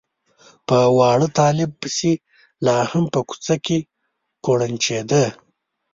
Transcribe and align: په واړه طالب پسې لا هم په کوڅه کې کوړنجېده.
په 0.67 0.77
واړه 0.97 1.27
طالب 1.39 1.71
پسې 1.81 2.11
لا 2.65 2.77
هم 2.91 3.03
په 3.13 3.19
کوڅه 3.29 3.55
کې 3.65 3.79
کوړنجېده. 4.43 5.25